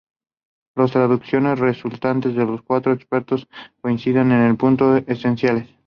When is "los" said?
2.43-2.63, 4.49-4.57